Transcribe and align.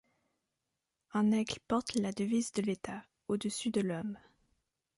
Un 1.13 1.31
aigle 1.31 1.59
porte 1.67 1.93
la 1.93 2.11
devise 2.11 2.51
de 2.53 2.63
l'État, 2.63 3.03
au-dessus 3.27 3.69
de 3.69 3.81
l'homme. 3.81 4.17